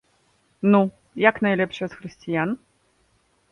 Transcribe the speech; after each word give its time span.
Ну, 0.75 0.79
як 1.29 1.35
найлепшыя 1.45 1.87
з 1.93 2.01
хрысціян? 2.01 2.49